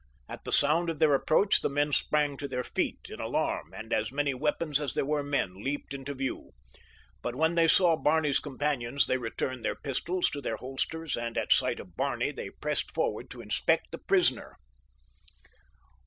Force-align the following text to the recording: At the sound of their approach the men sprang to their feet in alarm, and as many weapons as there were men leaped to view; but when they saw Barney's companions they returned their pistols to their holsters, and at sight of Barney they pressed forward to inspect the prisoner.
At 0.27 0.45
the 0.45 0.51
sound 0.51 0.89
of 0.89 0.97
their 0.97 1.13
approach 1.13 1.61
the 1.61 1.69
men 1.69 1.91
sprang 1.91 2.35
to 2.37 2.47
their 2.47 2.63
feet 2.63 3.01
in 3.09 3.19
alarm, 3.19 3.71
and 3.71 3.93
as 3.93 4.11
many 4.11 4.33
weapons 4.33 4.79
as 4.79 4.95
there 4.95 5.05
were 5.05 5.21
men 5.21 5.61
leaped 5.63 5.91
to 5.91 6.13
view; 6.15 6.53
but 7.21 7.35
when 7.35 7.53
they 7.53 7.67
saw 7.67 7.95
Barney's 7.95 8.39
companions 8.39 9.05
they 9.05 9.19
returned 9.19 9.63
their 9.63 9.75
pistols 9.75 10.31
to 10.31 10.41
their 10.41 10.57
holsters, 10.57 11.15
and 11.15 11.37
at 11.37 11.53
sight 11.53 11.79
of 11.79 11.95
Barney 11.95 12.31
they 12.31 12.49
pressed 12.49 12.89
forward 12.95 13.29
to 13.29 13.41
inspect 13.41 13.91
the 13.91 13.99
prisoner. 13.99 14.57